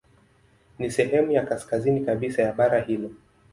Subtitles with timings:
[0.79, 3.11] Ni sehemu ya kaskazini kabisa ya bara hilo.